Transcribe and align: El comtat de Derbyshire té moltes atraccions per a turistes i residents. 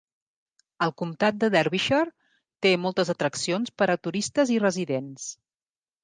El 0.83 0.91
comtat 0.99 1.35
de 1.41 1.49
Derbyshire 1.55 2.63
té 2.65 2.71
moltes 2.85 3.11
atraccions 3.15 3.73
per 3.81 3.89
a 3.95 3.97
turistes 4.07 4.53
i 4.55 4.57
residents. 4.65 5.29